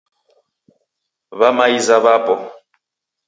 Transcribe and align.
W'amaiza 1.39 1.95
w'apo. 2.03 2.33